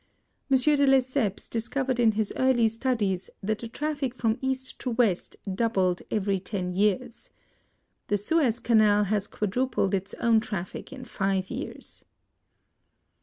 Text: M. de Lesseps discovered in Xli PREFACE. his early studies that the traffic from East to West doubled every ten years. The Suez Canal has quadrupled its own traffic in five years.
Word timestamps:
M. 0.49 0.57
de 0.57 0.87
Lesseps 0.87 1.47
discovered 1.47 1.99
in 1.99 2.09
Xli 2.13 2.15
PREFACE. 2.15 2.17
his 2.29 2.33
early 2.35 2.67
studies 2.69 3.29
that 3.43 3.59
the 3.59 3.67
traffic 3.67 4.15
from 4.15 4.39
East 4.41 4.79
to 4.79 4.89
West 4.89 5.35
doubled 5.53 6.01
every 6.09 6.39
ten 6.39 6.73
years. 6.73 7.29
The 8.07 8.17
Suez 8.17 8.57
Canal 8.59 9.03
has 9.03 9.27
quadrupled 9.27 9.93
its 9.93 10.15
own 10.15 10.39
traffic 10.39 10.91
in 10.91 11.05
five 11.05 11.51
years. 11.51 12.03